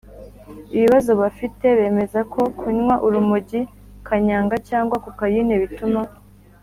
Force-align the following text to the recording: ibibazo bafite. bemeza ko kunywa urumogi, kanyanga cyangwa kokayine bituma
ibibazo 0.75 1.11
bafite. 1.21 1.65
bemeza 1.79 2.19
ko 2.33 2.41
kunywa 2.59 2.95
urumogi, 3.05 3.61
kanyanga 4.07 4.55
cyangwa 4.69 4.95
kokayine 5.03 5.53
bituma 5.65 6.01